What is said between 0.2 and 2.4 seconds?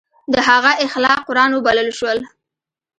د هغه اخلاق قرآن وبلل شول.